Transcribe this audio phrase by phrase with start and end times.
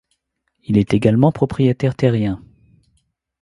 [0.63, 2.41] Il est également propriétaire terrien.